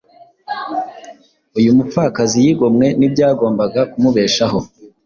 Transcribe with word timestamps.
uyu 1.57 1.71
mupfakazi 1.77 2.37
yigomwe 2.45 2.87
n’ibyagombaga 2.99 3.81
kumubeshaho 3.91 4.59